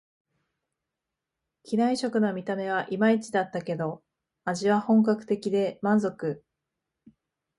[1.63, 4.01] 機内食の見た目はいまいちだったけど、
[4.45, 6.43] 味は本格的で満足